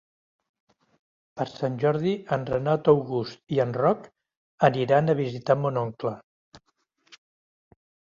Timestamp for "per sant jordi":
1.39-2.13